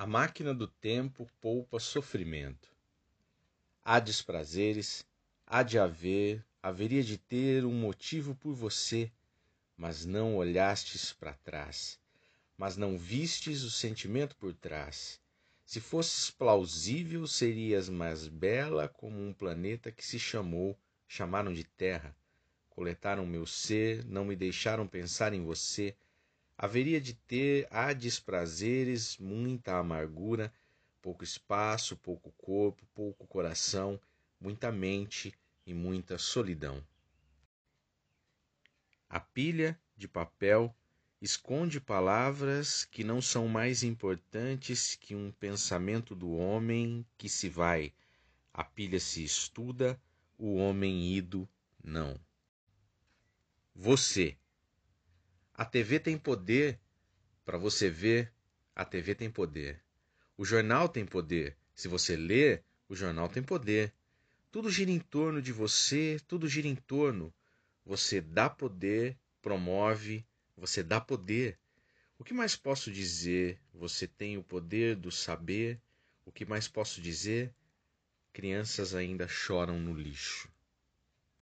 A 0.00 0.06
máquina 0.06 0.54
do 0.54 0.66
tempo 0.66 1.30
poupa 1.42 1.78
sofrimento. 1.78 2.70
Há 3.84 4.00
desprazeres, 4.00 5.04
há 5.46 5.62
de 5.62 5.78
haver, 5.78 6.42
haveria 6.62 7.02
de 7.02 7.18
ter 7.18 7.66
um 7.66 7.74
motivo 7.74 8.34
por 8.34 8.54
você, 8.54 9.12
mas 9.76 10.06
não 10.06 10.36
olhastes 10.36 11.12
para 11.12 11.34
trás, 11.34 12.00
mas 12.56 12.78
não 12.78 12.96
vistes 12.96 13.62
o 13.62 13.70
sentimento 13.70 14.34
por 14.36 14.54
trás. 14.54 15.20
Se 15.66 15.82
fosses 15.82 16.30
plausível, 16.30 17.26
serias 17.26 17.90
mais 17.90 18.26
bela 18.26 18.88
como 18.88 19.20
um 19.20 19.34
planeta 19.34 19.92
que 19.92 20.02
se 20.02 20.18
chamou, 20.18 20.78
chamaram 21.06 21.52
de 21.52 21.64
Terra. 21.64 22.16
Coletaram 22.70 23.26
meu 23.26 23.44
ser, 23.44 24.02
não 24.06 24.24
me 24.24 24.34
deixaram 24.34 24.88
pensar 24.88 25.34
em 25.34 25.44
você 25.44 25.94
haveria 26.62 27.00
de 27.00 27.14
ter 27.14 27.66
a 27.70 27.94
desprazeres, 27.94 29.16
muita 29.16 29.78
amargura, 29.78 30.52
pouco 31.00 31.24
espaço, 31.24 31.96
pouco 31.96 32.30
corpo, 32.32 32.84
pouco 32.94 33.26
coração, 33.26 33.98
muita 34.38 34.70
mente 34.70 35.32
e 35.66 35.72
muita 35.72 36.18
solidão. 36.18 36.84
A 39.08 39.18
pilha 39.18 39.80
de 39.96 40.06
papel 40.06 40.76
esconde 41.18 41.80
palavras 41.80 42.84
que 42.84 43.02
não 43.02 43.22
são 43.22 43.48
mais 43.48 43.82
importantes 43.82 44.94
que 44.94 45.14
um 45.14 45.32
pensamento 45.32 46.14
do 46.14 46.30
homem 46.36 47.06
que 47.16 47.30
se 47.30 47.48
vai. 47.48 47.90
A 48.52 48.62
pilha 48.62 49.00
se 49.00 49.24
estuda, 49.24 49.98
o 50.36 50.56
homem 50.56 51.10
ido 51.16 51.48
não. 51.82 52.20
Você 53.74 54.36
a 55.60 55.64
TV 55.66 56.00
tem 56.00 56.16
poder 56.16 56.80
para 57.44 57.58
você 57.58 57.90
ver, 57.90 58.32
a 58.74 58.82
TV 58.82 59.14
tem 59.14 59.30
poder. 59.30 59.78
O 60.34 60.42
jornal 60.42 60.88
tem 60.88 61.04
poder. 61.04 61.54
Se 61.74 61.86
você 61.86 62.16
lê, 62.16 62.62
o 62.88 62.96
jornal 62.96 63.28
tem 63.28 63.42
poder. 63.42 63.92
Tudo 64.50 64.70
gira 64.70 64.90
em 64.90 64.98
torno 64.98 65.42
de 65.42 65.52
você, 65.52 66.18
tudo 66.26 66.48
gira 66.48 66.66
em 66.66 66.74
torno. 66.74 67.30
Você 67.84 68.22
dá 68.22 68.48
poder, 68.48 69.18
promove, 69.42 70.24
você 70.56 70.82
dá 70.82 70.98
poder. 70.98 71.58
O 72.18 72.24
que 72.24 72.32
mais 72.32 72.56
posso 72.56 72.90
dizer? 72.90 73.60
Você 73.74 74.06
tem 74.06 74.38
o 74.38 74.42
poder 74.42 74.96
do 74.96 75.10
saber. 75.10 75.78
O 76.24 76.32
que 76.32 76.46
mais 76.46 76.68
posso 76.68 77.02
dizer? 77.02 77.52
Crianças 78.32 78.94
ainda 78.94 79.28
choram 79.28 79.78
no 79.78 79.92
lixo. 79.92 80.50